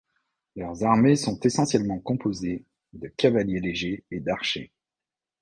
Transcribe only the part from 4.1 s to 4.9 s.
d'archers.